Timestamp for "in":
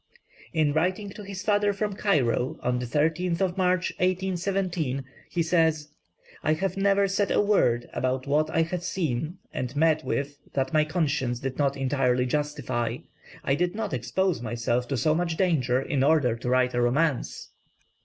0.51-0.73, 15.79-16.03